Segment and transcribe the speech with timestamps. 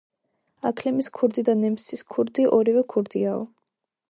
[0.69, 3.45] აქლემის ქურდი და ნემსის ქურდი ორივე ქურდიაო.,